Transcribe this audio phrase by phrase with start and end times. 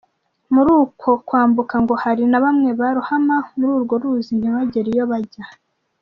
[0.53, 5.57] Muri uko kwambuka ngo hari na bamwe barohama muri urwo ruzi ntibagere iyo bajyaga.